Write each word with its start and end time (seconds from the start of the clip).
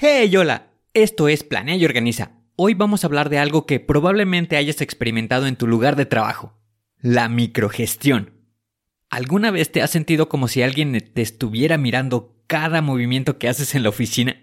Hey, 0.00 0.36
hola, 0.36 0.70
esto 0.94 1.26
es 1.26 1.42
Planea 1.42 1.74
y 1.74 1.84
Organiza. 1.84 2.30
Hoy 2.54 2.74
vamos 2.74 3.02
a 3.02 3.08
hablar 3.08 3.30
de 3.30 3.38
algo 3.38 3.66
que 3.66 3.80
probablemente 3.80 4.56
hayas 4.56 4.80
experimentado 4.80 5.48
en 5.48 5.56
tu 5.56 5.66
lugar 5.66 5.96
de 5.96 6.06
trabajo, 6.06 6.56
la 7.00 7.28
microgestión. 7.28 8.30
¿Alguna 9.10 9.50
vez 9.50 9.72
te 9.72 9.82
has 9.82 9.90
sentido 9.90 10.28
como 10.28 10.46
si 10.46 10.62
alguien 10.62 10.92
te 11.12 11.20
estuviera 11.20 11.78
mirando 11.78 12.40
cada 12.46 12.80
movimiento 12.80 13.40
que 13.40 13.48
haces 13.48 13.74
en 13.74 13.82
la 13.82 13.88
oficina? 13.88 14.36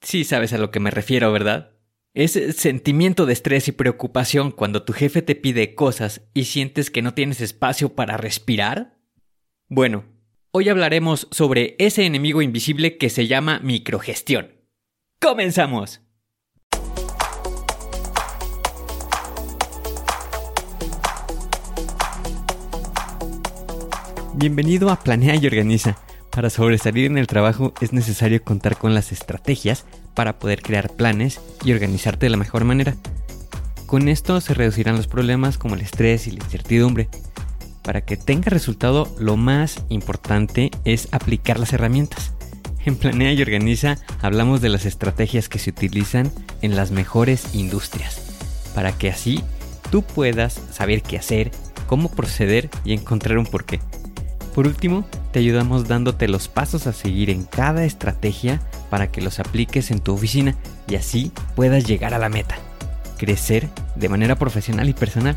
Sí 0.00 0.24
sabes 0.24 0.52
a 0.52 0.58
lo 0.58 0.72
que 0.72 0.80
me 0.80 0.90
refiero, 0.90 1.30
¿verdad? 1.30 1.76
Ese 2.12 2.52
sentimiento 2.52 3.26
de 3.26 3.34
estrés 3.34 3.68
y 3.68 3.72
preocupación 3.72 4.50
cuando 4.50 4.82
tu 4.82 4.92
jefe 4.92 5.22
te 5.22 5.36
pide 5.36 5.76
cosas 5.76 6.22
y 6.34 6.46
sientes 6.46 6.90
que 6.90 7.02
no 7.02 7.14
tienes 7.14 7.40
espacio 7.40 7.94
para 7.94 8.16
respirar. 8.16 8.98
Bueno, 9.68 10.06
hoy 10.52 10.68
hablaremos 10.68 11.28
sobre 11.30 11.76
ese 11.78 12.04
enemigo 12.04 12.42
invisible 12.42 12.98
que 12.98 13.10
se 13.10 13.26
llama 13.26 13.60
microgestión. 13.62 14.52
¡Comenzamos! 15.20 16.00
Bienvenido 24.34 24.90
a 24.90 24.96
Planea 24.96 25.36
y 25.36 25.46
Organiza. 25.46 25.98
Para 26.30 26.48
sobresalir 26.50 27.06
en 27.06 27.18
el 27.18 27.26
trabajo 27.26 27.74
es 27.80 27.92
necesario 27.92 28.42
contar 28.42 28.76
con 28.76 28.94
las 28.94 29.12
estrategias 29.12 29.84
para 30.14 30.38
poder 30.38 30.62
crear 30.62 30.90
planes 30.90 31.40
y 31.64 31.72
organizarte 31.72 32.26
de 32.26 32.30
la 32.30 32.36
mejor 32.36 32.64
manera. 32.64 32.96
Con 33.86 34.08
esto 34.08 34.40
se 34.40 34.54
reducirán 34.54 34.96
los 34.96 35.08
problemas 35.08 35.58
como 35.58 35.74
el 35.74 35.82
estrés 35.82 36.26
y 36.26 36.30
la 36.30 36.44
incertidumbre. 36.44 37.08
Para 37.90 38.02
que 38.02 38.16
tenga 38.16 38.50
resultado, 38.50 39.12
lo 39.18 39.36
más 39.36 39.82
importante 39.88 40.70
es 40.84 41.08
aplicar 41.10 41.58
las 41.58 41.72
herramientas. 41.72 42.34
En 42.84 42.94
Planea 42.94 43.32
y 43.32 43.42
Organiza 43.42 43.98
hablamos 44.22 44.60
de 44.60 44.68
las 44.68 44.86
estrategias 44.86 45.48
que 45.48 45.58
se 45.58 45.70
utilizan 45.70 46.30
en 46.62 46.76
las 46.76 46.92
mejores 46.92 47.52
industrias, 47.52 48.22
para 48.76 48.92
que 48.92 49.10
así 49.10 49.42
tú 49.90 50.02
puedas 50.04 50.60
saber 50.70 51.02
qué 51.02 51.16
hacer, 51.16 51.50
cómo 51.88 52.12
proceder 52.12 52.70
y 52.84 52.92
encontrar 52.92 53.38
un 53.38 53.46
porqué. 53.46 53.80
Por 54.54 54.68
último, 54.68 55.04
te 55.32 55.40
ayudamos 55.40 55.88
dándote 55.88 56.28
los 56.28 56.46
pasos 56.46 56.86
a 56.86 56.92
seguir 56.92 57.28
en 57.28 57.42
cada 57.42 57.84
estrategia 57.84 58.60
para 58.88 59.10
que 59.10 59.20
los 59.20 59.40
apliques 59.40 59.90
en 59.90 59.98
tu 59.98 60.14
oficina 60.14 60.54
y 60.86 60.94
así 60.94 61.32
puedas 61.56 61.82
llegar 61.86 62.14
a 62.14 62.20
la 62.20 62.28
meta, 62.28 62.54
crecer 63.18 63.68
de 63.96 64.08
manera 64.08 64.36
profesional 64.36 64.88
y 64.88 64.92
personal. 64.92 65.36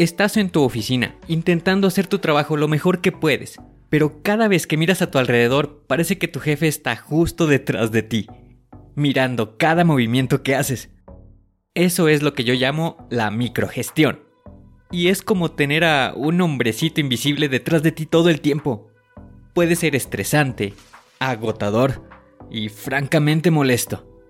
Estás 0.00 0.38
en 0.38 0.48
tu 0.48 0.62
oficina, 0.62 1.14
intentando 1.28 1.86
hacer 1.86 2.06
tu 2.06 2.20
trabajo 2.20 2.56
lo 2.56 2.68
mejor 2.68 3.02
que 3.02 3.12
puedes, 3.12 3.60
pero 3.90 4.22
cada 4.22 4.48
vez 4.48 4.66
que 4.66 4.78
miras 4.78 5.02
a 5.02 5.10
tu 5.10 5.18
alrededor 5.18 5.84
parece 5.86 6.16
que 6.16 6.26
tu 6.26 6.40
jefe 6.40 6.68
está 6.68 6.96
justo 6.96 7.46
detrás 7.46 7.92
de 7.92 8.02
ti, 8.02 8.26
mirando 8.94 9.58
cada 9.58 9.84
movimiento 9.84 10.42
que 10.42 10.54
haces. 10.54 10.88
Eso 11.74 12.08
es 12.08 12.22
lo 12.22 12.32
que 12.32 12.44
yo 12.44 12.54
llamo 12.54 13.06
la 13.10 13.30
microgestión. 13.30 14.20
Y 14.90 15.08
es 15.08 15.20
como 15.20 15.50
tener 15.50 15.84
a 15.84 16.14
un 16.16 16.40
hombrecito 16.40 17.02
invisible 17.02 17.50
detrás 17.50 17.82
de 17.82 17.92
ti 17.92 18.06
todo 18.06 18.30
el 18.30 18.40
tiempo. 18.40 18.88
Puede 19.52 19.76
ser 19.76 19.94
estresante, 19.94 20.72
agotador 21.18 22.08
y 22.50 22.70
francamente 22.70 23.50
molesto. 23.50 24.24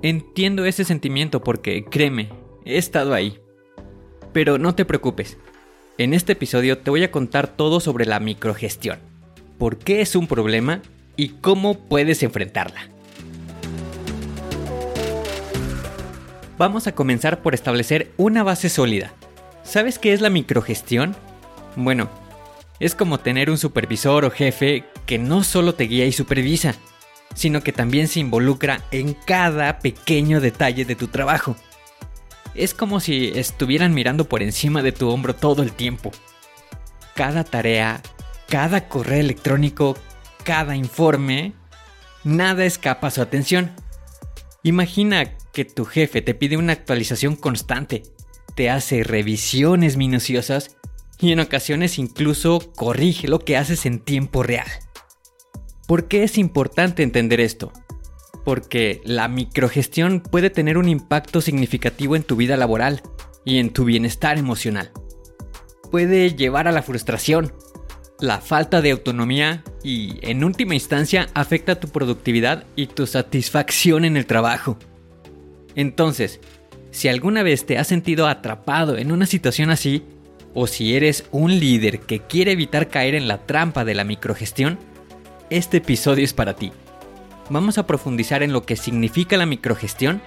Entiendo 0.00 0.64
ese 0.64 0.84
sentimiento 0.84 1.44
porque, 1.44 1.84
créeme, 1.84 2.30
he 2.64 2.78
estado 2.78 3.12
ahí. 3.12 3.38
Pero 4.32 4.58
no 4.58 4.74
te 4.74 4.84
preocupes. 4.84 5.36
En 5.98 6.14
este 6.14 6.32
episodio 6.32 6.78
te 6.78 6.90
voy 6.90 7.04
a 7.04 7.10
contar 7.10 7.48
todo 7.48 7.80
sobre 7.80 8.06
la 8.06 8.20
microgestión, 8.20 8.98
por 9.58 9.78
qué 9.78 10.00
es 10.00 10.16
un 10.16 10.26
problema 10.26 10.80
y 11.16 11.30
cómo 11.40 11.78
puedes 11.78 12.22
enfrentarla. 12.22 12.88
Vamos 16.56 16.86
a 16.86 16.92
comenzar 16.92 17.42
por 17.42 17.54
establecer 17.54 18.12
una 18.16 18.42
base 18.42 18.68
sólida. 18.68 19.12
¿Sabes 19.62 19.98
qué 19.98 20.12
es 20.12 20.20
la 20.20 20.30
microgestión? 20.30 21.16
Bueno, 21.76 22.08
es 22.80 22.94
como 22.94 23.18
tener 23.18 23.50
un 23.50 23.58
supervisor 23.58 24.24
o 24.24 24.30
jefe 24.30 24.84
que 25.06 25.18
no 25.18 25.44
solo 25.44 25.74
te 25.74 25.84
guía 25.84 26.06
y 26.06 26.12
supervisa, 26.12 26.74
sino 27.34 27.62
que 27.62 27.72
también 27.72 28.08
se 28.08 28.20
involucra 28.20 28.82
en 28.90 29.14
cada 29.14 29.78
pequeño 29.80 30.40
detalle 30.40 30.84
de 30.84 30.96
tu 30.96 31.08
trabajo. 31.08 31.56
Es 32.54 32.74
como 32.74 33.00
si 33.00 33.32
estuvieran 33.34 33.94
mirando 33.94 34.28
por 34.28 34.42
encima 34.42 34.82
de 34.82 34.92
tu 34.92 35.08
hombro 35.08 35.34
todo 35.34 35.62
el 35.62 35.72
tiempo. 35.72 36.10
Cada 37.14 37.44
tarea, 37.44 38.02
cada 38.48 38.88
correo 38.88 39.20
electrónico, 39.20 39.96
cada 40.44 40.74
informe, 40.76 41.52
nada 42.24 42.64
escapa 42.64 43.08
a 43.08 43.10
su 43.10 43.22
atención. 43.22 43.70
Imagina 44.62 45.36
que 45.52 45.64
tu 45.64 45.84
jefe 45.84 46.22
te 46.22 46.34
pide 46.34 46.56
una 46.56 46.72
actualización 46.72 47.36
constante, 47.36 48.02
te 48.54 48.68
hace 48.68 49.04
revisiones 49.04 49.96
minuciosas 49.96 50.76
y 51.20 51.32
en 51.32 51.40
ocasiones 51.40 51.98
incluso 51.98 52.72
corrige 52.74 53.28
lo 53.28 53.38
que 53.40 53.56
haces 53.56 53.86
en 53.86 54.00
tiempo 54.00 54.42
real. 54.42 54.68
¿Por 55.86 56.08
qué 56.08 56.24
es 56.24 56.38
importante 56.38 57.02
entender 57.02 57.40
esto? 57.40 57.72
Porque 58.44 59.00
la 59.04 59.28
microgestión 59.28 60.20
puede 60.20 60.50
tener 60.50 60.78
un 60.78 60.88
impacto 60.88 61.40
significativo 61.40 62.16
en 62.16 62.22
tu 62.22 62.36
vida 62.36 62.56
laboral 62.56 63.02
y 63.44 63.58
en 63.58 63.70
tu 63.70 63.84
bienestar 63.84 64.38
emocional. 64.38 64.90
Puede 65.90 66.34
llevar 66.34 66.68
a 66.68 66.72
la 66.72 66.82
frustración, 66.82 67.52
la 68.20 68.40
falta 68.40 68.80
de 68.80 68.90
autonomía 68.90 69.64
y, 69.82 70.18
en 70.22 70.44
última 70.44 70.74
instancia, 70.74 71.28
afecta 71.34 71.80
tu 71.80 71.88
productividad 71.88 72.64
y 72.76 72.86
tu 72.86 73.06
satisfacción 73.06 74.04
en 74.04 74.16
el 74.16 74.26
trabajo. 74.26 74.78
Entonces, 75.74 76.40
si 76.90 77.08
alguna 77.08 77.42
vez 77.42 77.66
te 77.66 77.78
has 77.78 77.86
sentido 77.86 78.26
atrapado 78.26 78.98
en 78.98 79.12
una 79.12 79.26
situación 79.26 79.70
así, 79.70 80.04
o 80.52 80.66
si 80.66 80.96
eres 80.96 81.24
un 81.30 81.58
líder 81.60 82.00
que 82.00 82.20
quiere 82.20 82.52
evitar 82.52 82.88
caer 82.88 83.14
en 83.14 83.28
la 83.28 83.46
trampa 83.46 83.84
de 83.84 83.94
la 83.94 84.04
microgestión, 84.04 84.78
este 85.48 85.78
episodio 85.78 86.24
es 86.24 86.32
para 86.32 86.54
ti 86.54 86.72
vamos 87.50 87.76
a 87.78 87.86
profundizar 87.86 88.42
en 88.42 88.52
lo 88.52 88.62
que 88.62 88.76
significa 88.76 89.36
la 89.36 89.44
microgestión, 89.44 90.22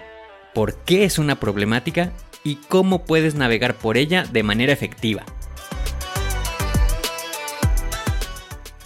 por 0.53 0.75
qué 0.83 1.05
es 1.05 1.17
una 1.17 1.39
problemática 1.39 2.11
y 2.43 2.55
cómo 2.55 3.05
puedes 3.05 3.33
navegar 3.33 3.75
por 3.75 3.97
ella 3.97 4.25
de 4.31 4.43
manera 4.43 4.73
efectiva. 4.73 5.23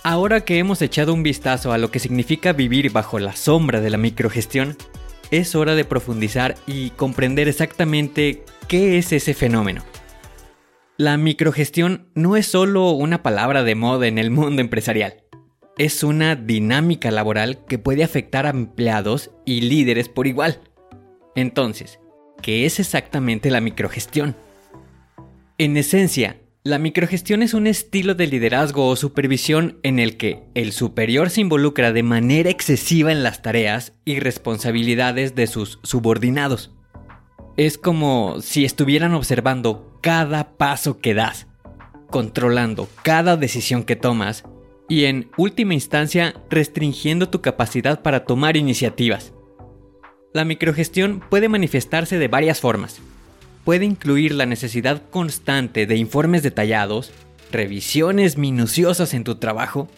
Ahora 0.04 0.42
que 0.42 0.60
hemos 0.60 0.82
echado 0.82 1.14
un 1.14 1.24
vistazo 1.24 1.74
a 1.74 1.78
lo 1.78 1.92
que 1.92 2.00
significa 2.00 2.54
vivir 2.54 2.92
bajo 2.92 3.20
la 3.20 3.36
sombra 3.36 3.82
de 3.82 3.90
la 3.90 3.98
microgestión, 3.98 4.78
es 5.32 5.56
hora 5.56 5.76
de 5.76 5.84
profundizar 5.84 6.56
y 6.66 6.92
comprender 6.92 7.50
exactamente 7.50 8.46
qué 8.70 8.98
es 8.98 9.12
ese 9.12 9.34
fenómeno. 9.34 9.84
La 10.96 11.18
microgestión 11.18 12.08
no 12.16 12.38
es 12.38 12.46
solo 12.46 12.92
una 12.92 13.22
palabra 13.22 13.64
de 13.64 13.76
moda 13.76 14.08
en 14.08 14.18
el 14.18 14.32
mundo 14.32 14.62
empresarial 14.62 15.27
es 15.78 16.04
una 16.04 16.36
dinámica 16.36 17.12
laboral 17.12 17.64
que 17.66 17.78
puede 17.78 18.04
afectar 18.04 18.46
a 18.46 18.50
empleados 18.50 19.32
y 19.46 19.62
líderes 19.62 20.10
por 20.10 20.28
igual. 20.28 20.60
Entonces, 21.36 22.00
¿qué 22.42 22.66
es 22.66 22.80
exactamente 22.80 23.52
la 23.52 23.62
microgestión? 23.62 24.36
En 25.60 25.78
esencia, 25.78 26.38
la 26.64 26.80
microgestión 26.80 27.44
es 27.44 27.54
un 27.54 27.68
estilo 27.68 28.16
de 28.16 28.28
liderazgo 28.28 28.88
o 28.88 28.96
supervisión 28.96 29.80
en 29.84 30.00
el 30.00 30.18
que 30.18 30.44
el 30.54 30.72
superior 30.74 31.30
se 31.30 31.42
involucra 31.42 31.94
de 31.94 32.04
manera 32.04 32.50
excesiva 32.50 33.12
en 33.12 33.24
las 33.24 33.42
tareas 33.42 33.94
y 34.04 34.20
responsabilidades 34.20 35.36
de 35.36 35.48
sus 35.48 35.80
subordinados. 35.84 36.72
Es 37.56 37.78
como 37.78 38.42
si 38.42 38.66
estuvieran 38.66 39.14
observando 39.14 39.98
cada 40.02 40.58
paso 40.58 41.00
que 41.00 41.14
das, 41.14 41.48
controlando 42.10 42.90
cada 43.04 43.38
decisión 43.38 43.84
que 43.84 43.96
tomas 43.96 44.44
y 44.90 45.06
en 45.06 45.30
última 45.38 45.74
instancia 45.74 46.36
restringiendo 46.50 47.30
tu 47.30 47.42
capacidad 47.42 48.02
para 48.02 48.26
tomar 48.26 48.58
iniciativas. 48.58 49.34
La 50.34 50.46
microgestión 50.46 51.22
puede 51.30 51.50
manifestarse 51.50 52.20
de 52.20 52.28
varias 52.28 52.60
formas. 52.60 53.00
Puede 53.64 53.86
incluir 53.86 54.34
la 54.34 54.46
necesidad 54.46 55.02
constante 55.10 55.86
de 55.86 55.98
informes 55.98 56.44
detallados, 56.44 57.12
revisiones 57.52 58.38
minuciosas 58.38 59.14
en 59.14 59.24
tu 59.24 59.36
trabajo, 59.36 59.90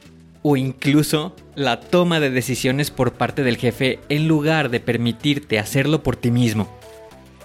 o 0.41 0.55
incluso 0.55 1.35
la 1.55 1.79
toma 1.81 2.19
de 2.19 2.29
decisiones 2.29 2.91
por 2.91 3.13
parte 3.13 3.43
del 3.43 3.57
jefe 3.57 3.99
en 4.09 4.27
lugar 4.27 4.69
de 4.69 4.79
permitirte 4.79 5.59
hacerlo 5.59 6.01
por 6.01 6.15
ti 6.15 6.31
mismo. 6.31 6.69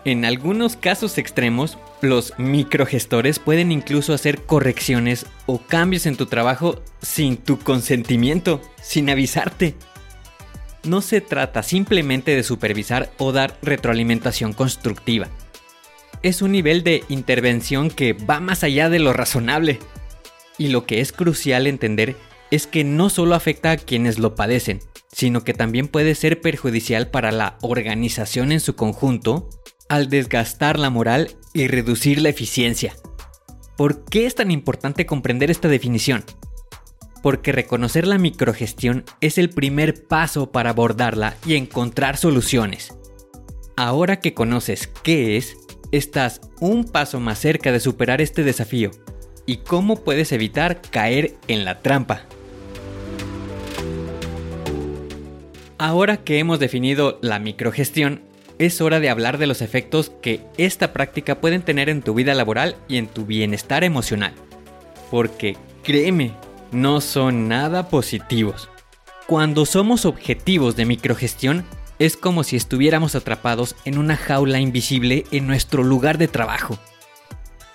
En 0.05 0.25
algunos 0.25 0.77
casos 0.77 1.19
extremos, 1.19 1.79
los 2.05 2.33
microgestores 2.39 3.39
pueden 3.39 3.73
incluso 3.73 4.15
hacer 4.15 4.43
correcciones 4.43 5.27
o 5.47 5.59
cambios 5.59 6.07
en 6.07 6.17
tu 6.17 6.27
trabajo 6.27 6.83
sin 7.03 7.37
tu 7.37 7.59
consentimiento, 7.59 8.61
sin 8.83 9.11
avisarte. 9.11 9.75
No 10.85 11.01
se 11.01 11.21
trata 11.21 11.63
simplemente 11.63 12.37
de 12.37 12.43
supervisar 12.43 13.11
o 13.19 13.33
dar 13.33 13.59
retroalimentación 13.63 14.53
constructiva. 14.53 15.29
Es 16.23 16.43
un 16.43 16.53
nivel 16.53 16.85
de 16.85 17.05
intervención 17.09 17.91
que 17.91 18.13
va 18.13 18.41
más 18.41 18.65
allá 18.65 18.89
de 18.89 18.99
lo 18.99 19.13
razonable. 19.13 19.79
Y 20.59 20.69
lo 20.69 20.87
que 20.87 21.01
es 21.01 21.13
crucial 21.13 21.67
entender 21.67 22.17
es 22.51 22.67
que 22.67 22.85
no 22.85 23.11
solo 23.11 23.35
afecta 23.35 23.73
a 23.73 23.77
quienes 23.77 24.19
lo 24.19 24.35
padecen, 24.35 24.81
sino 25.11 25.45
que 25.45 25.55
también 25.55 25.89
puede 25.89 26.15
ser 26.15 26.41
perjudicial 26.41 27.09
para 27.09 27.33
la 27.33 27.59
organización 27.63 28.53
en 28.53 28.61
su 28.61 28.77
conjunto 28.77 29.49
al 29.89 30.09
desgastar 30.09 30.79
la 30.79 30.91
moral 30.91 31.37
y 31.55 31.69
reducir 31.69 32.21
la 32.21 32.29
eficiencia. 32.29 32.95
¿Por 33.77 34.05
qué 34.05 34.27
es 34.27 34.35
tan 34.35 34.51
importante 34.51 35.07
comprender 35.07 35.51
esta 35.51 35.69
definición? 35.69 36.25
Porque 37.23 37.53
reconocer 37.53 38.07
la 38.07 38.19
microgestión 38.19 39.05
es 39.21 39.39
el 39.39 39.49
primer 39.49 40.07
paso 40.07 40.53
para 40.53 40.71
abordarla 40.71 41.37
y 41.47 41.55
encontrar 41.55 42.17
soluciones. 42.17 42.93
Ahora 43.77 44.21
que 44.21 44.35
conoces 44.35 44.89
qué 45.03 45.37
es, 45.37 45.57
estás 45.91 46.41
un 46.61 46.85
paso 46.85 47.21
más 47.21 47.39
cerca 47.39 47.73
de 47.73 47.81
superar 47.81 48.21
este 48.21 48.43
desafío 48.43 48.91
y 49.47 49.59
cómo 49.59 50.05
puedes 50.05 50.33
evitar 50.33 50.83
caer 50.83 51.35
en 51.49 51.65
la 51.65 51.81
trampa. 51.81 52.27
Ahora 55.79 56.19
que 56.19 56.39
hemos 56.39 56.61
definido 56.61 57.19
la 57.21 57.39
microgestión, 57.39 58.23
es 58.59 58.81
hora 58.81 59.01
de 59.01 59.11
hablar 59.11 59.39
de 59.39 59.47
los 59.47 59.63
efectos 59.63 60.13
que 60.23 60.41
esta 60.57 60.93
práctica 60.93 61.41
pueden 61.41 61.63
tener 61.63 61.89
en 61.89 62.03
tu 62.03 62.15
vida 62.15 62.35
laboral 62.35 62.77
y 62.89 62.97
en 62.99 63.07
tu 63.07 63.27
bienestar 63.27 63.85
emocional. 63.85 64.33
Porque, 65.11 65.57
créeme, 65.83 66.33
no 66.73 67.01
son 67.01 67.49
nada 67.49 67.89
positivos. 67.89 68.69
Cuando 69.27 69.65
somos 69.67 70.05
objetivos 70.05 70.77
de 70.77 70.85
microgestión, 70.85 71.65
es 71.99 72.17
como 72.17 72.45
si 72.45 72.57
estuviéramos 72.57 73.15
atrapados 73.15 73.77
en 73.85 73.99
una 73.99 74.17
jaula 74.17 74.59
invisible 74.59 75.25
en 75.31 75.47
nuestro 75.47 75.83
lugar 75.83 76.19
de 76.19 76.29
trabajo. 76.29 76.79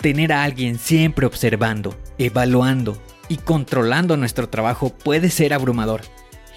Tener 0.02 0.32
a 0.32 0.44
alguien 0.44 0.78
siempre 0.78 1.26
observando, 1.26 1.98
evaluando 2.18 3.02
y 3.28 3.38
controlando 3.38 4.18
nuestro 4.18 4.50
trabajo 4.50 4.90
puede 4.90 5.30
ser 5.30 5.54
abrumador. 5.54 6.02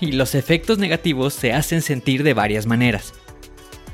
Y 0.00 0.12
los 0.12 0.34
efectos 0.34 0.78
negativos 0.78 1.34
se 1.34 1.52
hacen 1.52 1.82
sentir 1.82 2.24
de 2.24 2.34
varias 2.34 2.66
maneras. 2.66 3.14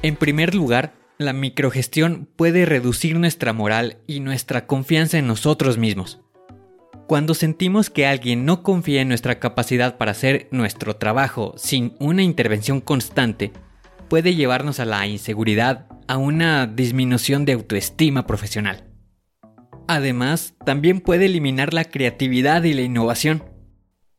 En 0.00 0.14
primer 0.14 0.54
lugar, 0.54 0.94
la 1.18 1.32
microgestión 1.32 2.28
puede 2.36 2.64
reducir 2.66 3.18
nuestra 3.18 3.52
moral 3.52 3.98
y 4.06 4.20
nuestra 4.20 4.66
confianza 4.66 5.18
en 5.18 5.26
nosotros 5.26 5.76
mismos. 5.76 6.20
Cuando 7.08 7.34
sentimos 7.34 7.90
que 7.90 8.06
alguien 8.06 8.44
no 8.44 8.62
confía 8.62 9.00
en 9.00 9.08
nuestra 9.08 9.40
capacidad 9.40 9.98
para 9.98 10.12
hacer 10.12 10.46
nuestro 10.52 10.96
trabajo 10.96 11.54
sin 11.56 11.96
una 11.98 12.22
intervención 12.22 12.80
constante, 12.80 13.50
puede 14.08 14.36
llevarnos 14.36 14.78
a 14.78 14.84
la 14.84 15.04
inseguridad, 15.08 15.86
a 16.06 16.16
una 16.16 16.68
disminución 16.68 17.44
de 17.44 17.54
autoestima 17.54 18.24
profesional. 18.24 18.84
Además, 19.88 20.54
también 20.64 21.00
puede 21.00 21.26
eliminar 21.26 21.74
la 21.74 21.84
creatividad 21.84 22.62
y 22.62 22.74
la 22.74 22.82
innovación. 22.82 23.42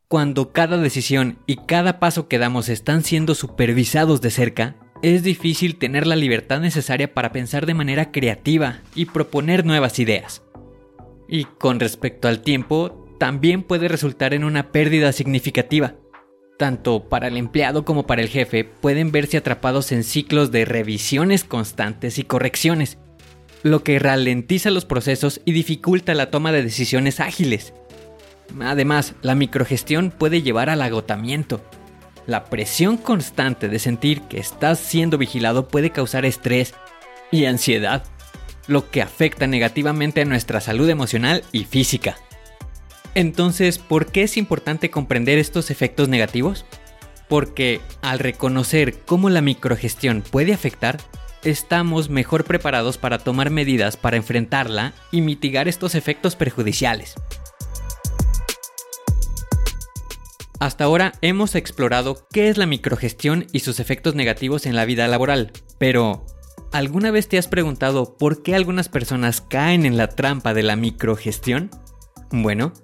Cuando 0.08 0.52
cada 0.52 0.76
decisión 0.76 1.38
y 1.46 1.56
cada 1.56 2.00
paso 2.00 2.28
que 2.28 2.38
damos 2.38 2.68
están 2.68 3.02
siendo 3.02 3.34
supervisados 3.34 4.20
de 4.20 4.30
cerca, 4.30 4.76
es 5.02 5.22
difícil 5.22 5.76
tener 5.76 6.06
la 6.06 6.16
libertad 6.16 6.60
necesaria 6.60 7.12
para 7.14 7.32
pensar 7.32 7.66
de 7.66 7.74
manera 7.74 8.12
creativa 8.12 8.80
y 8.94 9.06
proponer 9.06 9.64
nuevas 9.64 9.98
ideas. 9.98 10.42
Y 11.28 11.44
con 11.44 11.80
respecto 11.80 12.28
al 12.28 12.42
tiempo, 12.42 13.08
también 13.18 13.62
puede 13.62 13.88
resultar 13.88 14.34
en 14.34 14.44
una 14.44 14.72
pérdida 14.72 15.12
significativa. 15.12 15.94
Tanto 16.58 17.08
para 17.08 17.28
el 17.28 17.36
empleado 17.36 17.84
como 17.84 18.06
para 18.06 18.20
el 18.20 18.28
jefe 18.28 18.64
pueden 18.64 19.12
verse 19.12 19.38
atrapados 19.38 19.92
en 19.92 20.04
ciclos 20.04 20.50
de 20.50 20.66
revisiones 20.66 21.44
constantes 21.44 22.18
y 22.18 22.24
correcciones, 22.24 22.98
lo 23.62 23.82
que 23.82 23.98
ralentiza 23.98 24.70
los 24.70 24.84
procesos 24.84 25.40
y 25.44 25.52
dificulta 25.52 26.14
la 26.14 26.30
toma 26.30 26.52
de 26.52 26.62
decisiones 26.62 27.20
ágiles. 27.20 27.72
Además, 28.60 29.14
la 29.22 29.34
microgestión 29.34 30.10
puede 30.10 30.42
llevar 30.42 30.68
al 30.68 30.82
agotamiento, 30.82 31.62
la 32.26 32.44
presión 32.44 32.96
constante 32.96 33.68
de 33.68 33.78
sentir 33.78 34.22
que 34.22 34.38
estás 34.38 34.78
siendo 34.78 35.18
vigilado 35.18 35.68
puede 35.68 35.90
causar 35.90 36.24
estrés 36.24 36.74
y 37.30 37.44
ansiedad, 37.44 38.04
lo 38.66 38.90
que 38.90 39.02
afecta 39.02 39.46
negativamente 39.46 40.20
a 40.20 40.24
nuestra 40.24 40.60
salud 40.60 40.88
emocional 40.88 41.44
y 41.52 41.64
física. 41.64 42.16
Entonces, 43.14 43.78
¿por 43.78 44.06
qué 44.06 44.22
es 44.22 44.36
importante 44.36 44.90
comprender 44.90 45.38
estos 45.38 45.70
efectos 45.70 46.08
negativos? 46.08 46.64
Porque 47.28 47.80
al 48.02 48.18
reconocer 48.18 49.00
cómo 49.00 49.30
la 49.30 49.40
microgestión 49.40 50.22
puede 50.22 50.52
afectar, 50.52 50.98
estamos 51.42 52.10
mejor 52.10 52.44
preparados 52.44 52.98
para 52.98 53.18
tomar 53.18 53.50
medidas 53.50 53.96
para 53.96 54.16
enfrentarla 54.16 54.92
y 55.10 55.20
mitigar 55.20 55.68
estos 55.68 55.94
efectos 55.94 56.36
perjudiciales. 56.36 57.14
Hasta 60.60 60.84
ahora 60.84 61.14
hemos 61.22 61.54
explorado 61.54 62.28
qué 62.30 62.50
es 62.50 62.58
la 62.58 62.66
microgestión 62.66 63.46
y 63.50 63.60
sus 63.60 63.80
efectos 63.80 64.14
negativos 64.14 64.66
en 64.66 64.76
la 64.76 64.84
vida 64.84 65.08
laboral, 65.08 65.52
pero 65.78 66.26
¿alguna 66.70 67.10
vez 67.10 67.28
te 67.28 67.38
has 67.38 67.48
preguntado 67.48 68.18
por 68.18 68.42
qué 68.42 68.54
algunas 68.54 68.90
personas 68.90 69.40
caen 69.40 69.86
en 69.86 69.96
la 69.96 70.08
trampa 70.08 70.52
de 70.52 70.62
la 70.62 70.76
microgestión? 70.76 71.70
Bueno, 72.30 72.74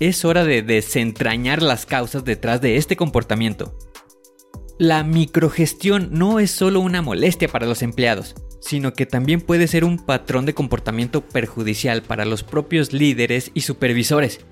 es 0.00 0.26
hora 0.26 0.44
de 0.44 0.60
desentrañar 0.60 1.62
las 1.62 1.86
causas 1.86 2.26
detrás 2.26 2.60
de 2.60 2.76
este 2.76 2.94
comportamiento. 2.94 3.78
La 4.78 5.02
microgestión 5.02 6.10
no 6.12 6.40
es 6.40 6.50
solo 6.50 6.80
una 6.80 7.00
molestia 7.00 7.48
para 7.48 7.66
los 7.66 7.80
empleados, 7.80 8.34
sino 8.60 8.92
que 8.92 9.06
también 9.06 9.40
puede 9.40 9.66
ser 9.66 9.86
un 9.86 9.96
patrón 9.96 10.44
de 10.44 10.52
comportamiento 10.52 11.22
perjudicial 11.22 12.02
para 12.02 12.26
los 12.26 12.42
propios 12.42 12.92
líderes 12.92 13.50
y 13.54 13.62
supervisores, 13.62 14.44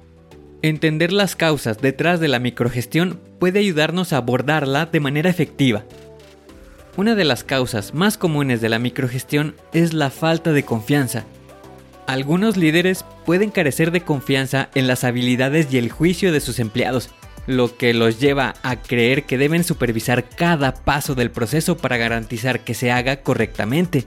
Entender 0.64 1.12
las 1.12 1.34
causas 1.34 1.78
detrás 1.78 2.20
de 2.20 2.28
la 2.28 2.38
microgestión 2.38 3.18
puede 3.40 3.58
ayudarnos 3.58 4.12
a 4.12 4.18
abordarla 4.18 4.86
de 4.86 5.00
manera 5.00 5.28
efectiva. 5.28 5.84
Una 6.96 7.16
de 7.16 7.24
las 7.24 7.42
causas 7.42 7.94
más 7.94 8.16
comunes 8.16 8.60
de 8.60 8.68
la 8.68 8.78
microgestión 8.78 9.56
es 9.72 9.92
la 9.92 10.08
falta 10.10 10.52
de 10.52 10.62
confianza. 10.62 11.24
Algunos 12.06 12.56
líderes 12.56 13.04
pueden 13.26 13.50
carecer 13.50 13.90
de 13.90 14.02
confianza 14.02 14.68
en 14.76 14.86
las 14.86 15.02
habilidades 15.02 15.66
y 15.72 15.78
el 15.78 15.90
juicio 15.90 16.30
de 16.30 16.40
sus 16.40 16.60
empleados, 16.60 17.10
lo 17.48 17.76
que 17.76 17.92
los 17.92 18.20
lleva 18.20 18.54
a 18.62 18.76
creer 18.76 19.24
que 19.24 19.38
deben 19.38 19.64
supervisar 19.64 20.28
cada 20.28 20.74
paso 20.74 21.16
del 21.16 21.32
proceso 21.32 21.76
para 21.76 21.96
garantizar 21.96 22.60
que 22.60 22.74
se 22.74 22.92
haga 22.92 23.22
correctamente. 23.22 24.06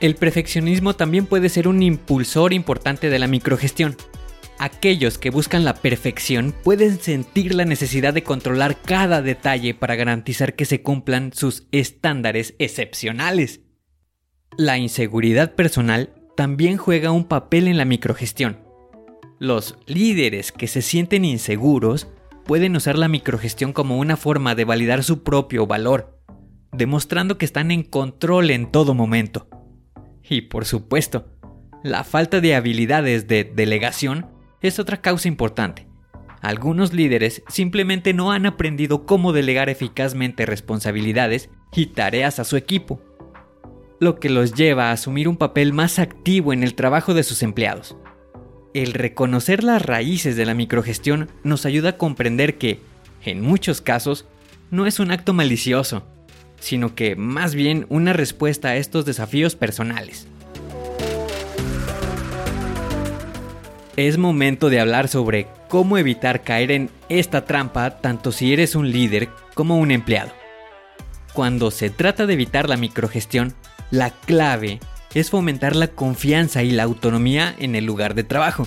El 0.00 0.16
perfeccionismo 0.16 0.96
también 0.96 1.26
puede 1.26 1.48
ser 1.48 1.68
un 1.68 1.84
impulsor 1.84 2.52
importante 2.52 3.10
de 3.10 3.20
la 3.20 3.28
microgestión 3.28 3.96
aquellos 4.62 5.18
que 5.18 5.30
buscan 5.30 5.64
la 5.64 5.74
perfección 5.74 6.54
pueden 6.62 7.00
sentir 7.00 7.52
la 7.52 7.64
necesidad 7.64 8.14
de 8.14 8.22
controlar 8.22 8.80
cada 8.80 9.20
detalle 9.20 9.74
para 9.74 9.96
garantizar 9.96 10.54
que 10.54 10.66
se 10.66 10.82
cumplan 10.82 11.32
sus 11.32 11.66
estándares 11.72 12.54
excepcionales. 12.60 13.62
La 14.56 14.78
inseguridad 14.78 15.56
personal 15.56 16.14
también 16.36 16.76
juega 16.76 17.10
un 17.10 17.24
papel 17.24 17.66
en 17.66 17.76
la 17.76 17.84
microgestión. 17.84 18.60
Los 19.40 19.76
líderes 19.86 20.52
que 20.52 20.68
se 20.68 20.80
sienten 20.80 21.24
inseguros 21.24 22.06
pueden 22.44 22.76
usar 22.76 22.96
la 22.96 23.08
microgestión 23.08 23.72
como 23.72 23.98
una 23.98 24.16
forma 24.16 24.54
de 24.54 24.64
validar 24.64 25.02
su 25.02 25.24
propio 25.24 25.66
valor, 25.66 26.20
demostrando 26.70 27.36
que 27.36 27.46
están 27.46 27.72
en 27.72 27.82
control 27.82 28.52
en 28.52 28.70
todo 28.70 28.94
momento. 28.94 29.48
Y 30.22 30.42
por 30.42 30.66
supuesto, 30.66 31.26
la 31.82 32.04
falta 32.04 32.40
de 32.40 32.54
habilidades 32.54 33.26
de 33.26 33.42
delegación 33.42 34.32
es 34.62 34.78
otra 34.78 35.00
causa 35.00 35.28
importante. 35.28 35.86
Algunos 36.40 36.92
líderes 36.92 37.42
simplemente 37.48 38.14
no 38.14 38.32
han 38.32 38.46
aprendido 38.46 39.06
cómo 39.06 39.32
delegar 39.32 39.68
eficazmente 39.68 40.46
responsabilidades 40.46 41.50
y 41.74 41.86
tareas 41.86 42.38
a 42.38 42.44
su 42.44 42.56
equipo, 42.56 43.00
lo 44.00 44.18
que 44.18 44.28
los 44.28 44.54
lleva 44.54 44.88
a 44.88 44.92
asumir 44.92 45.28
un 45.28 45.36
papel 45.36 45.72
más 45.72 46.00
activo 46.00 46.52
en 46.52 46.64
el 46.64 46.74
trabajo 46.74 47.14
de 47.14 47.22
sus 47.22 47.44
empleados. 47.44 47.96
El 48.74 48.94
reconocer 48.94 49.62
las 49.62 49.82
raíces 49.82 50.34
de 50.34 50.46
la 50.46 50.54
microgestión 50.54 51.28
nos 51.44 51.66
ayuda 51.66 51.90
a 51.90 51.96
comprender 51.98 52.58
que, 52.58 52.80
en 53.22 53.40
muchos 53.40 53.80
casos, 53.80 54.26
no 54.72 54.86
es 54.86 54.98
un 54.98 55.12
acto 55.12 55.34
malicioso, 55.34 56.04
sino 56.58 56.96
que 56.96 57.14
más 57.14 57.54
bien 57.54 57.86
una 57.90 58.12
respuesta 58.12 58.70
a 58.70 58.76
estos 58.76 59.04
desafíos 59.04 59.54
personales. 59.54 60.26
Es 63.96 64.18
momento 64.18 64.70
de 64.70 64.80
hablar 64.80 65.08
sobre 65.08 65.46
cómo 65.68 65.98
evitar 65.98 66.42
caer 66.42 66.70
en 66.70 66.90
esta 67.08 67.44
trampa 67.44 67.98
tanto 68.00 68.32
si 68.32 68.52
eres 68.52 68.74
un 68.74 68.90
líder 68.90 69.28
como 69.54 69.78
un 69.78 69.90
empleado. 69.90 70.32
Cuando 71.32 71.70
se 71.70 71.90
trata 71.90 72.26
de 72.26 72.34
evitar 72.34 72.68
la 72.68 72.76
microgestión, 72.76 73.54
la 73.90 74.10
clave 74.10 74.80
es 75.14 75.30
fomentar 75.30 75.76
la 75.76 75.88
confianza 75.88 76.62
y 76.62 76.70
la 76.70 76.84
autonomía 76.84 77.54
en 77.58 77.74
el 77.74 77.84
lugar 77.84 78.14
de 78.14 78.24
trabajo. 78.24 78.66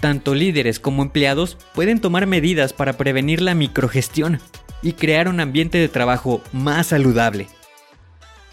Tanto 0.00 0.34
líderes 0.34 0.78
como 0.78 1.02
empleados 1.02 1.58
pueden 1.74 2.00
tomar 2.00 2.26
medidas 2.26 2.72
para 2.72 2.92
prevenir 2.92 3.42
la 3.42 3.54
microgestión 3.54 4.40
y 4.82 4.92
crear 4.92 5.28
un 5.28 5.40
ambiente 5.40 5.78
de 5.78 5.88
trabajo 5.88 6.40
más 6.52 6.88
saludable. 6.88 7.48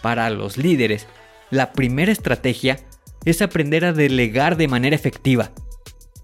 Para 0.01 0.29
los 0.31 0.57
líderes, 0.57 1.07
la 1.51 1.71
primera 1.71 2.11
estrategia 2.11 2.79
es 3.25 3.41
aprender 3.41 3.85
a 3.85 3.93
delegar 3.93 4.57
de 4.57 4.67
manera 4.67 4.95
efectiva. 4.95 5.51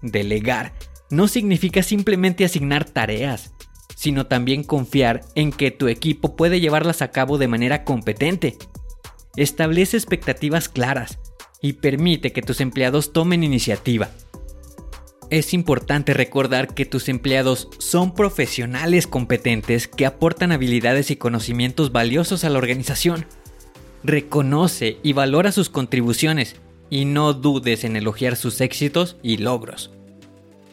Delegar 0.02 0.74
no 1.10 1.28
significa 1.28 1.82
simplemente 1.82 2.44
asignar 2.44 2.84
tareas, 2.84 3.52
sino 3.94 4.26
también 4.26 4.64
confiar 4.64 5.20
en 5.34 5.52
que 5.52 5.70
tu 5.70 5.88
equipo 5.88 6.36
puede 6.36 6.60
llevarlas 6.60 7.02
a 7.02 7.12
cabo 7.12 7.38
de 7.38 7.48
manera 7.48 7.84
competente. 7.84 8.56
Establece 9.36 9.96
expectativas 9.96 10.68
claras 10.68 11.18
y 11.60 11.74
permite 11.74 12.32
que 12.32 12.42
tus 12.42 12.60
empleados 12.60 13.12
tomen 13.12 13.44
iniciativa. 13.44 14.10
Es 15.30 15.54
importante 15.54 16.12
recordar 16.12 16.74
que 16.74 16.84
tus 16.84 17.08
empleados 17.08 17.68
son 17.78 18.14
profesionales 18.14 19.06
competentes 19.06 19.88
que 19.88 20.04
aportan 20.04 20.52
habilidades 20.52 21.10
y 21.10 21.16
conocimientos 21.16 21.92
valiosos 21.92 22.44
a 22.44 22.50
la 22.50 22.58
organización. 22.58 23.24
Reconoce 24.02 24.98
y 25.02 25.12
valora 25.12 25.52
sus 25.52 25.70
contribuciones 25.70 26.56
y 26.92 27.06
no 27.06 27.32
dudes 27.32 27.84
en 27.84 27.96
elogiar 27.96 28.36
sus 28.36 28.60
éxitos 28.60 29.16
y 29.22 29.38
logros. 29.38 29.90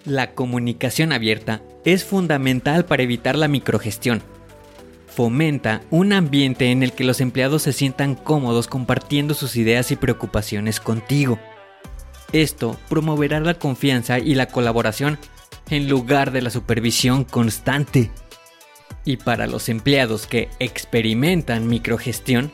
La 0.04 0.36
comunicación 0.36 1.14
abierta 1.14 1.62
es 1.86 2.04
fundamental 2.04 2.84
para 2.84 3.04
evitar 3.04 3.38
la 3.38 3.48
microgestión. 3.48 4.22
Fomenta 5.08 5.80
un 5.92 6.12
ambiente 6.12 6.72
en 6.72 6.84
el 6.84 6.92
que 6.92 7.06
los 7.06 7.22
empleados 7.22 7.62
se 7.62 7.72
sientan 7.72 8.16
cómodos 8.16 8.68
compartiendo 8.68 9.34
sus 9.34 9.56
ideas 9.56 9.92
y 9.92 9.96
preocupaciones 9.96 10.82
contigo. 10.82 11.40
Esto 12.34 12.78
promoverá 12.90 13.40
la 13.40 13.54
confianza 13.54 14.20
y 14.20 14.36
la 14.36 14.48
colaboración 14.48 15.18
en 15.70 15.88
lugar 15.88 16.32
de 16.32 16.42
la 16.42 16.50
supervisión 16.50 17.24
constante. 17.24 18.12
Y 19.06 19.16
para 19.16 19.48
los 19.48 19.70
empleados 19.70 20.28
que 20.28 20.50
experimentan 20.60 21.70
microgestión, 21.70 22.52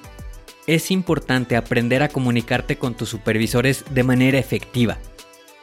es 0.68 0.92
importante 0.92 1.56
aprender 1.56 2.02
a 2.04 2.10
comunicarte 2.10 2.78
con 2.78 2.96
tus 2.96 3.10
supervisores 3.10 3.86
de 3.92 4.04
manera 4.04 4.40
efectiva. 4.40 4.98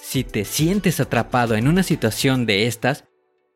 Si 0.00 0.25
te 0.25 0.44
sientes 0.44 1.00
atrapado 1.00 1.54
en 1.56 1.68
una 1.68 1.82
situación 1.82 2.47
de 2.47 2.66
estas, 2.66 3.04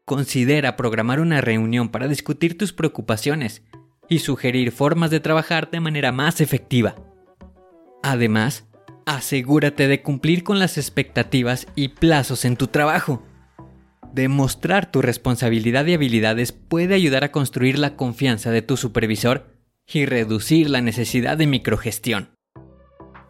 considera 0.05 0.77
programar 0.77 1.21
una 1.21 1.41
reunión 1.41 1.89
para 1.89 2.09
discutir 2.09 2.57
tus 2.57 2.73
preocupaciones 2.73 3.63
y 4.09 4.21
sugerir 4.21 4.73
formas 4.73 5.11
de 5.11 5.21
trabajar 5.21 5.71
de 5.71 5.81
manera 5.81 6.13
más 6.13 6.41
efectiva. 6.41 6.97
Además, 8.03 8.67
asegúrate 9.05 9.89
de 9.89 10.03
cumplir 10.03 10.45
con 10.45 10.59
las 10.59 10.79
expectativas 10.79 11.67
y 11.75 11.89
plazos 11.89 12.45
en 12.45 12.57
tu 12.57 12.69
trabajo. 12.69 13.23
Demostrar 14.13 14.91
tu 14.91 15.03
responsabilidad 15.03 15.85
y 15.87 15.95
habilidades 15.95 16.53
puede 16.53 16.95
ayudar 16.95 17.25
a 17.25 17.33
construir 17.33 17.79
la 17.79 17.97
confianza 17.97 18.51
de 18.51 18.63
tu 18.63 18.77
supervisor 18.77 19.56
y 19.93 20.07
reducir 20.07 20.71
la 20.71 20.81
necesidad 20.81 21.39
de 21.39 21.47
microgestión. 21.47 22.31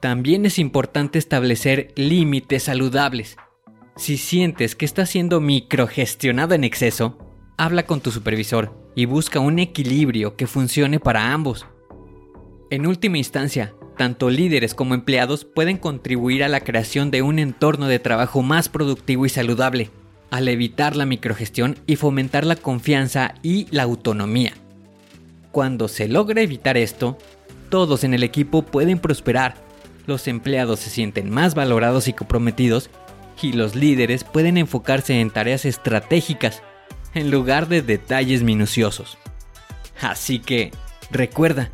También 0.00 0.46
es 0.46 0.58
importante 0.58 1.18
establecer 1.18 1.92
límites 1.96 2.64
saludables. 2.64 3.36
Si 3.96 4.16
sientes 4.16 4.75
que 4.75 4.84
estás 4.84 5.10
siendo 5.10 5.40
microgestionado 5.40 6.54
en 6.54 6.64
exceso, 6.64 7.18
habla 7.56 7.84
con 7.84 8.00
tu 8.00 8.10
supervisor 8.10 8.92
y 8.94 9.06
busca 9.06 9.40
un 9.40 9.58
equilibrio 9.58 10.36
que 10.36 10.46
funcione 10.46 11.00
para 11.00 11.32
ambos. 11.32 11.66
En 12.70 12.86
última 12.86 13.18
instancia, 13.18 13.75
tanto 13.96 14.28
líderes 14.28 14.75
como 14.75 14.94
empleados 14.94 15.44
pueden 15.44 15.78
contribuir 15.78 16.44
a 16.44 16.48
la 16.48 16.60
creación 16.60 17.10
de 17.10 17.22
un 17.22 17.38
entorno 17.38 17.86
de 17.88 17.98
trabajo 17.98 18.42
más 18.42 18.68
productivo 18.68 19.25
y 19.25 19.28
saludable, 19.28 19.90
al 20.30 20.48
evitar 20.48 20.96
la 20.96 21.06
microgestión 21.06 21.78
y 21.86 21.96
fomentar 21.96 22.44
la 22.44 22.56
confianza 22.56 23.34
y 23.42 23.66
la 23.70 23.84
autonomía. 23.84 24.52
Cuando 25.56 25.88
se 25.88 26.06
logra 26.06 26.42
evitar 26.42 26.76
esto, 26.76 27.16
todos 27.70 28.04
en 28.04 28.12
el 28.12 28.22
equipo 28.22 28.60
pueden 28.60 28.98
prosperar, 28.98 29.54
los 30.06 30.28
empleados 30.28 30.80
se 30.80 30.90
sienten 30.90 31.30
más 31.30 31.54
valorados 31.54 32.08
y 32.08 32.12
comprometidos, 32.12 32.90
y 33.40 33.54
los 33.54 33.75
líderes 33.75 34.22
pueden 34.22 34.58
enfocarse 34.58 35.18
en 35.18 35.30
tareas 35.30 35.64
estratégicas 35.64 36.62
en 37.14 37.30
lugar 37.30 37.68
de 37.68 37.80
detalles 37.80 38.42
minuciosos. 38.42 39.16
Así 39.98 40.40
que, 40.40 40.72
recuerda, 41.10 41.70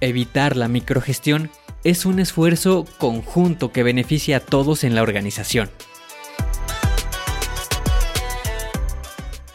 Evitar 0.00 0.56
la 0.56 0.68
microgestión 0.68 1.50
es 1.84 2.06
un 2.06 2.20
esfuerzo 2.20 2.86
conjunto 2.96 3.72
que 3.72 3.82
beneficia 3.82 4.38
a 4.38 4.40
todos 4.40 4.84
en 4.84 4.94
la 4.94 5.02
organización. 5.02 5.68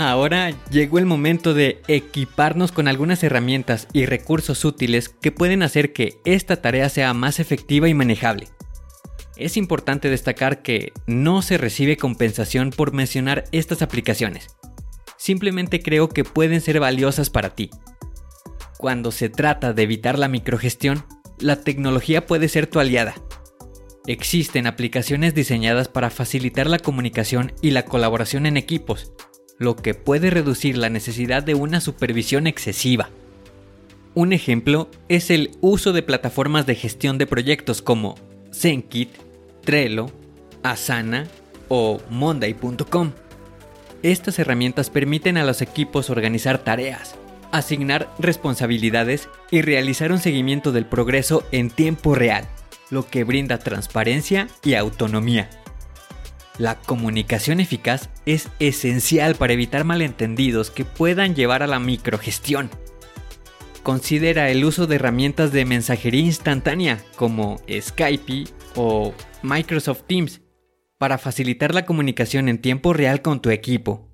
Ahora 0.10 0.52
llegó 0.70 1.00
el 1.00 1.06
momento 1.06 1.54
de 1.54 1.82
equiparnos 1.88 2.72
con 2.72 2.88
algunas 2.88 3.24
herramientas 3.24 3.88
y 3.94 4.06
recursos 4.06 4.66
útiles 4.66 5.10
que 5.10 5.32
pueden 5.32 5.64
hacer 5.64 5.94
que 5.94 6.20
esta 6.26 6.62
tarea 6.62 6.90
sea 6.90 7.14
más 7.14 7.40
efectiva 7.40 7.88
y 7.88 7.94
manejable. 7.94 8.50
Es 9.36 9.58
importante 9.58 10.10
destacar 10.10 10.62
que 10.62 10.94
no 11.08 11.42
se 11.42 11.58
recibe 11.58 11.98
compensación 11.98 12.70
por 12.70 12.94
mencionar 12.94 13.46
estas 13.52 13.82
aplicaciones. 13.82 14.56
Simplemente 15.18 15.82
creo 15.82 16.10
que 16.10 16.24
pueden 16.24 16.62
ser 16.62 16.80
valiosas 16.80 17.30
para 17.30 17.56
ti 17.56 17.70
cuando 18.84 19.14
se 19.14 19.30
trata 19.30 19.72
de 19.72 19.84
evitar 19.84 20.20
la 20.20 20.28
microgestión, 20.28 21.06
la 21.40 21.62
tecnología 21.62 22.26
puede 22.26 22.50
ser 22.50 22.68
tu 22.68 22.82
aliada. 22.82 23.16
Existen 24.08 24.68
aplicaciones 24.68 25.34
diseñadas 25.34 25.88
para 25.88 26.10
facilitar 26.10 26.68
la 26.68 26.80
comunicación 26.80 27.54
y 27.62 27.72
la 27.72 27.86
colaboración 27.86 28.46
en 28.46 28.58
equipos, 28.58 29.14
lo 29.64 29.76
que 29.76 29.94
puede 29.94 30.30
reducir 30.30 30.78
la 30.78 30.90
necesidad 30.90 31.42
de 31.42 31.56
una 31.56 31.82
supervisión 31.82 32.48
excesiva. 32.48 33.10
Un 34.14 34.34
ejemplo 34.34 34.90
es 35.10 35.32
el 35.32 35.52
uso 35.62 35.94
de 35.94 36.04
plataformas 36.04 36.68
de 36.68 36.76
gestión 36.76 37.18
de 37.18 37.26
proyectos 37.26 37.82
como 37.82 38.16
ZenKit, 38.54 39.10
Trello, 39.64 40.12
Asana 40.62 41.28
o 41.68 42.00
Monday.com. 42.10 43.12
Estas 44.04 44.38
herramientas 44.38 44.90
permiten 44.90 45.38
a 45.38 45.46
los 45.46 45.62
equipos 45.62 46.10
organizar 46.10 46.60
tareas, 46.60 47.16
asignar 47.52 48.14
responsabilidades 48.20 49.30
y 49.50 49.62
realizar 49.62 50.12
un 50.12 50.20
seguimiento 50.20 50.72
del 50.72 50.86
progreso 50.86 51.44
en 51.52 51.70
tiempo 51.70 52.14
real, 52.14 52.46
lo 52.92 53.08
que 53.08 53.24
brinda 53.24 53.58
transparencia 53.60 54.48
y 54.64 54.76
autonomía. 54.76 55.63
La 56.60 56.76
comunicación 56.76 57.60
eficaz 57.60 58.10
es 58.28 58.50
esencial 58.60 59.36
para 59.36 59.54
evitar 59.54 59.86
malentendidos 59.86 60.70
que 60.70 60.86
puedan 60.86 61.34
llevar 61.34 61.64
a 61.64 61.68
la 61.68 61.80
microgestión. 61.80 62.70
Considera 63.82 64.50
el 64.50 64.64
uso 64.64 64.86
de 64.86 64.96
herramientas 64.96 65.52
de 65.52 65.66
mensajería 65.66 66.22
instantánea 66.22 67.04
como 67.16 67.60
Skype 67.70 68.46
o 68.76 69.14
Microsoft 69.42 70.04
Teams 70.08 70.42
para 71.00 71.18
facilitar 71.18 71.74
la 71.74 71.86
comunicación 71.86 72.48
en 72.48 72.60
tiempo 72.60 72.94
real 72.94 73.22
con 73.22 73.42
tu 73.42 73.50
equipo. 73.50 74.10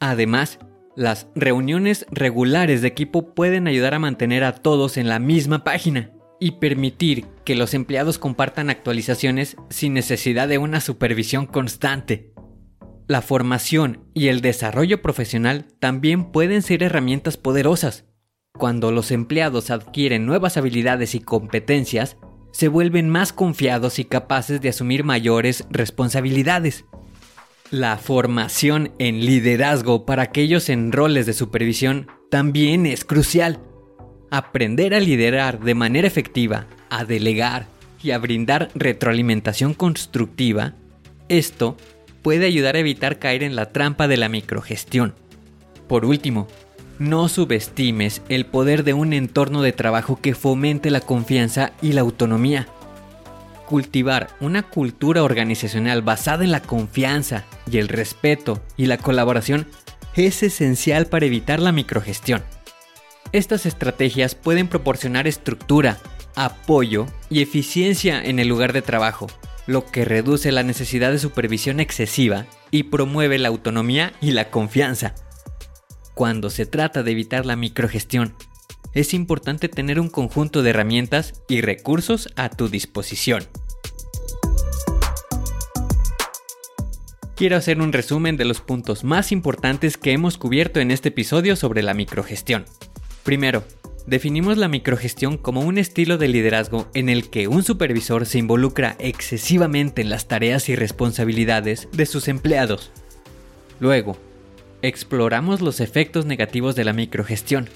Además, 0.00 0.58
las 0.96 1.28
reuniones 1.34 2.06
regulares 2.10 2.80
de 2.80 2.88
equipo 2.88 3.34
pueden 3.34 3.68
ayudar 3.68 3.94
a 3.94 4.00
mantener 4.00 4.42
a 4.42 4.54
todos 4.54 4.96
en 4.96 5.08
la 5.08 5.18
misma 5.18 5.64
página 5.64 6.12
y 6.40 6.52
permitir 6.52 7.26
que 7.44 7.54
los 7.54 7.74
empleados 7.74 8.18
compartan 8.18 8.70
actualizaciones 8.70 9.56
sin 9.70 9.94
necesidad 9.94 10.48
de 10.48 10.58
una 10.58 10.80
supervisión 10.80 11.46
constante. 11.46 12.32
La 13.06 13.22
formación 13.22 14.04
y 14.14 14.28
el 14.28 14.40
desarrollo 14.40 15.00
profesional 15.00 15.66
también 15.80 16.30
pueden 16.30 16.62
ser 16.62 16.82
herramientas 16.82 17.36
poderosas. 17.36 18.04
Cuando 18.52 18.92
los 18.92 19.10
empleados 19.10 19.70
adquieren 19.70 20.26
nuevas 20.26 20.56
habilidades 20.56 21.14
y 21.14 21.20
competencias, 21.20 22.16
se 22.52 22.68
vuelven 22.68 23.08
más 23.08 23.32
confiados 23.32 23.98
y 23.98 24.04
capaces 24.04 24.60
de 24.60 24.70
asumir 24.70 25.04
mayores 25.04 25.64
responsabilidades. 25.70 26.84
La 27.70 27.98
formación 27.98 28.92
en 28.98 29.24
liderazgo 29.24 30.06
para 30.06 30.22
aquellos 30.22 30.68
en 30.68 30.90
roles 30.90 31.26
de 31.26 31.34
supervisión 31.34 32.08
también 32.30 32.86
es 32.86 33.04
crucial. 33.04 33.60
Aprender 34.30 34.94
a 34.94 35.00
liderar 35.00 35.60
de 35.60 35.74
manera 35.74 36.06
efectiva, 36.06 36.66
a 36.90 37.04
delegar 37.04 37.66
y 38.02 38.10
a 38.10 38.18
brindar 38.18 38.68
retroalimentación 38.74 39.72
constructiva, 39.72 40.74
esto 41.28 41.76
puede 42.22 42.44
ayudar 42.44 42.76
a 42.76 42.80
evitar 42.80 43.18
caer 43.18 43.42
en 43.42 43.56
la 43.56 43.72
trampa 43.72 44.06
de 44.06 44.18
la 44.18 44.28
microgestión. 44.28 45.14
Por 45.88 46.04
último, 46.04 46.46
no 46.98 47.28
subestimes 47.28 48.20
el 48.28 48.44
poder 48.44 48.84
de 48.84 48.92
un 48.92 49.14
entorno 49.14 49.62
de 49.62 49.72
trabajo 49.72 50.20
que 50.20 50.34
fomente 50.34 50.90
la 50.90 51.00
confianza 51.00 51.72
y 51.80 51.92
la 51.92 52.02
autonomía. 52.02 52.68
Cultivar 53.66 54.28
una 54.40 54.62
cultura 54.62 55.22
organizacional 55.22 56.02
basada 56.02 56.44
en 56.44 56.50
la 56.50 56.60
confianza 56.60 57.44
y 57.70 57.78
el 57.78 57.88
respeto 57.88 58.62
y 58.76 58.86
la 58.86 58.98
colaboración 58.98 59.66
es 60.14 60.42
esencial 60.42 61.06
para 61.06 61.26
evitar 61.26 61.60
la 61.60 61.72
microgestión. 61.72 62.42
Estas 63.32 63.66
estrategias 63.66 64.34
pueden 64.34 64.68
proporcionar 64.68 65.26
estructura, 65.26 65.98
apoyo 66.34 67.06
y 67.28 67.42
eficiencia 67.42 68.22
en 68.22 68.38
el 68.38 68.48
lugar 68.48 68.72
de 68.72 68.80
trabajo, 68.80 69.26
lo 69.66 69.84
que 69.84 70.06
reduce 70.06 70.50
la 70.50 70.62
necesidad 70.62 71.12
de 71.12 71.18
supervisión 71.18 71.78
excesiva 71.78 72.46
y 72.70 72.84
promueve 72.84 73.38
la 73.38 73.48
autonomía 73.48 74.14
y 74.22 74.30
la 74.30 74.50
confianza. 74.50 75.14
Cuando 76.14 76.48
se 76.48 76.64
trata 76.64 77.02
de 77.02 77.10
evitar 77.10 77.44
la 77.44 77.54
microgestión, 77.54 78.34
es 78.94 79.12
importante 79.12 79.68
tener 79.68 80.00
un 80.00 80.08
conjunto 80.08 80.62
de 80.62 80.70
herramientas 80.70 81.34
y 81.48 81.60
recursos 81.60 82.30
a 82.34 82.48
tu 82.48 82.68
disposición. 82.68 83.46
Quiero 87.36 87.56
hacer 87.56 87.80
un 87.80 87.92
resumen 87.92 88.36
de 88.36 88.46
los 88.46 88.60
puntos 88.60 89.04
más 89.04 89.30
importantes 89.30 89.96
que 89.96 90.12
hemos 90.12 90.38
cubierto 90.38 90.80
en 90.80 90.90
este 90.90 91.10
episodio 91.10 91.54
sobre 91.54 91.82
la 91.82 91.94
microgestión. 91.94 92.64
Primero, 93.28 93.62
definimos 94.06 94.56
la 94.56 94.68
microgestión 94.68 95.36
como 95.36 95.60
un 95.60 95.76
estilo 95.76 96.16
de 96.16 96.28
liderazgo 96.28 96.88
en 96.94 97.10
el 97.10 97.28
que 97.28 97.46
un 97.46 97.62
supervisor 97.62 98.24
se 98.24 98.38
involucra 98.38 98.96
excesivamente 98.98 100.00
en 100.00 100.08
las 100.08 100.28
tareas 100.28 100.70
y 100.70 100.76
responsabilidades 100.76 101.88
de 101.92 102.06
sus 102.06 102.26
empleados. 102.28 102.90
Luego, 103.80 104.16
exploramos 104.80 105.60
los 105.60 105.80
efectos 105.80 106.24
negativos 106.24 106.74
de 106.74 106.84
la 106.84 106.94
microgestión, 106.94 107.68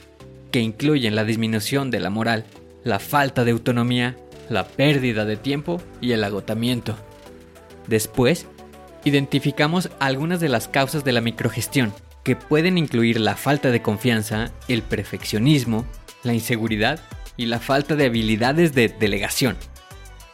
que 0.50 0.60
incluyen 0.60 1.14
la 1.14 1.24
disminución 1.24 1.90
de 1.90 2.00
la 2.00 2.08
moral, 2.08 2.46
la 2.82 2.98
falta 2.98 3.44
de 3.44 3.50
autonomía, 3.50 4.16
la 4.48 4.66
pérdida 4.66 5.26
de 5.26 5.36
tiempo 5.36 5.82
y 6.00 6.12
el 6.12 6.24
agotamiento. 6.24 6.96
Después, 7.88 8.46
identificamos 9.04 9.90
algunas 10.00 10.40
de 10.40 10.48
las 10.48 10.68
causas 10.68 11.04
de 11.04 11.12
la 11.12 11.20
microgestión, 11.20 11.92
que 12.22 12.36
pueden 12.36 12.78
incluir 12.78 13.20
la 13.20 13.36
falta 13.36 13.70
de 13.70 13.82
confianza, 13.82 14.52
el 14.68 14.82
perfeccionismo, 14.82 15.86
la 16.22 16.34
inseguridad 16.34 17.00
y 17.36 17.46
la 17.46 17.58
falta 17.58 17.96
de 17.96 18.06
habilidades 18.06 18.74
de 18.74 18.88
delegación. 18.88 19.56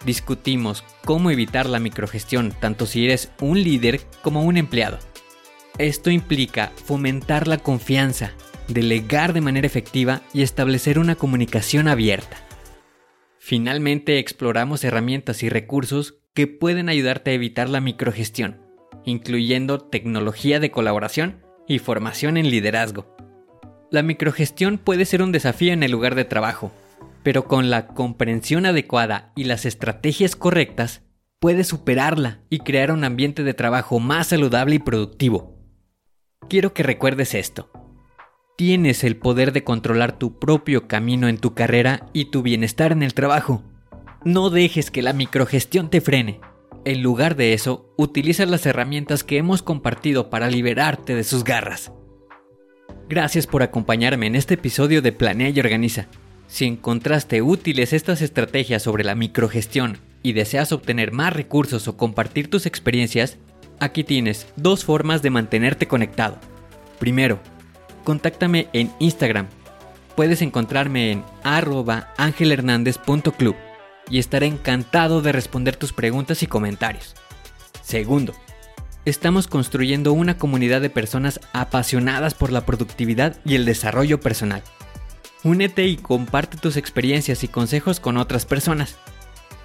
Discutimos 0.05 0.85
cómo 1.05 1.31
evitar 1.31 1.67
la 1.67 1.81
microgestión 1.81 2.53
tanto 2.61 2.87
si 2.87 3.05
eres 3.05 3.31
un 3.41 3.63
líder 3.63 4.01
como 4.23 4.43
un 4.43 4.57
empleado. 4.57 4.99
Esto 5.79 6.11
implica 6.11 6.73
fomentar 6.85 7.49
la 7.49 7.59
confianza, 7.59 8.33
delegar 8.69 9.33
de 9.33 9.41
manera 9.41 9.67
efectiva 9.67 10.23
y 10.33 10.43
establecer 10.43 10.99
una 10.99 11.15
comunicación 11.15 11.89
abierta. 11.89 12.37
Finalmente 13.39 14.19
exploramos 14.19 14.85
herramientas 14.85 15.43
y 15.43 15.49
recursos 15.49 16.19
que 16.35 16.47
pueden 16.47 16.89
ayudarte 16.89 17.31
a 17.31 17.35
evitar 17.35 17.69
la 17.69 17.81
microgestión, 17.81 18.61
incluyendo 19.05 19.81
tecnología 19.81 20.61
de 20.61 20.71
colaboración 20.71 21.48
y 21.69 21.79
formación 21.79 22.37
en 22.37 22.51
liderazgo. 22.51 23.15
La 23.91 24.03
microgestión 24.03 24.79
puede 24.79 25.05
ser 25.05 25.23
un 25.23 25.33
desafío 25.33 25.73
en 25.73 25.83
el 25.83 25.93
lugar 25.93 26.15
de 26.15 26.25
trabajo, 26.25 26.73
pero 27.23 27.45
con 27.45 27.71
la 27.71 27.89
comprensión 27.89 28.67
adecuada 28.67 29.33
y 29.37 29.45
las 29.45 29.65
estrategias 29.67 30.35
correctas, 30.35 31.03
puedes 31.39 31.69
superarla 31.69 32.41
y 32.51 32.59
crear 32.61 32.91
un 32.91 33.05
ambiente 33.05 33.45
de 33.45 33.55
trabajo 33.55 34.01
más 34.01 34.29
saludable 34.29 34.77
y 34.77 34.79
productivo. 34.81 35.57
Quiero 36.49 36.75
que 36.75 36.83
recuerdes 36.83 37.35
esto 37.35 37.71
tienes 38.59 39.05
el 39.05 39.17
poder 39.17 39.53
de 39.53 39.63
controlar 39.63 40.19
tu 40.19 40.41
propio 40.41 40.89
camino 40.89 41.29
en 41.29 41.39
tu 41.39 41.55
carrera 41.55 42.09
y 42.13 42.33
tu 42.33 42.43
bienestar 42.43 42.91
en 42.91 43.05
el 43.05 43.15
trabajo. 43.15 43.63
No 44.25 44.51
dejes 44.51 44.91
que 44.91 45.01
la 45.01 45.13
microgestión 45.13 45.91
te 45.91 46.01
frene. 46.01 46.41
En 46.85 47.03
lugar 47.03 47.37
de 47.37 47.53
eso, 47.53 47.93
utiliza 47.97 48.47
las 48.47 48.65
herramientas 48.65 49.25
que 49.25 49.37
hemos 49.37 49.63
compartido 49.63 50.31
para 50.31 50.49
liberarte 50.49 51.15
de 51.15 51.25
sus 51.25 51.45
garras. 51.45 51.93
Gracias 53.09 53.47
por 53.47 53.63
acompañarme 53.63 54.27
en 54.27 54.37
este 54.37 54.55
episodio 54.55 55.03
de 55.03 55.13
Planea 55.13 55.51
y 55.51 55.61
Organiza. 55.61 56.07
Si 56.47 56.65
encontraste 56.65 57.43
útiles 57.43 57.93
estas 57.93 58.23
estrategias 58.23 58.83
sobre 58.83 59.05
la 59.05 59.15
microgestión 59.15 59.99
y 60.23 60.33
deseas 60.33 60.73
obtener 60.73 61.13
más 61.13 61.33
recursos 61.33 61.89
o 61.89 61.97
compartir 61.97 62.49
tus 62.49 62.65
experiencias, 62.65 63.39
aquí 63.81 64.05
tienes 64.05 64.47
dos 64.57 64.85
formas 64.85 65.21
de 65.23 65.31
mantenerte 65.31 65.87
conectado. 65.87 66.39
Primero, 66.99 67.39
contáctame 68.05 68.69
en 68.73 68.91
Instagram. 68.99 69.49
Puedes 70.17 70.43
encontrarme 70.43 71.13
en 71.13 71.25
arroba 71.45 72.13
angelhernandez.club 72.17 73.68
y 74.11 74.19
estaré 74.19 74.47
encantado 74.47 75.23
de 75.23 75.33
responder 75.33 75.77
tus 75.77 75.93
preguntas 75.93 76.43
y 76.43 76.47
comentarios. 76.47 77.15
Segundo, 77.83 78.35
estamos 79.05 79.47
construyendo 79.47 80.13
una 80.13 80.39
comunidad 80.39 80.81
de 80.81 80.91
personas 80.91 81.41
apasionadas 81.53 82.35
por 82.35 82.53
la 82.53 82.67
productividad 82.67 83.37
y 83.45 83.55
el 83.55 83.65
desarrollo 83.65 84.21
personal. 84.21 84.63
Únete 85.45 85.87
y 85.87 85.97
comparte 85.97 86.57
tus 86.57 86.77
experiencias 86.77 87.45
y 87.45 87.49
consejos 87.49 88.01
con 88.01 88.17
otras 88.17 88.45
personas. 88.45 88.97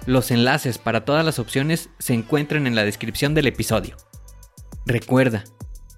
Los 0.06 0.30
enlaces 0.30 0.78
para 0.78 1.04
todas 1.04 1.24
las 1.24 1.38
opciones 1.38 1.88
se 1.98 2.14
encuentran 2.14 2.66
en 2.66 2.74
la 2.74 2.84
descripción 2.84 3.34
del 3.34 3.46
episodio. 3.46 3.96
Recuerda, 4.86 5.44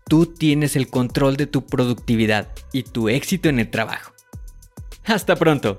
Tú 0.08 0.26
tienes 0.26 0.76
el 0.76 0.88
control 0.88 1.36
de 1.36 1.48
tu 1.48 1.66
productividad 1.66 2.48
y 2.72 2.84
tu 2.84 3.08
éxito 3.08 3.48
en 3.48 3.58
el 3.58 3.70
trabajo. 3.70 4.12
Hasta 5.04 5.34
pronto. 5.34 5.78